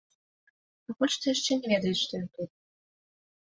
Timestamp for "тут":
2.41-2.51